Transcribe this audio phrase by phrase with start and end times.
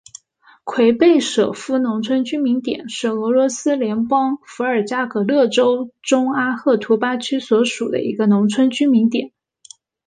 [0.63, 9.31] 奎贝舍夫农村居民点是俄罗斯联邦伏尔加格勒州中阿赫图巴区所属的一个农村居民点。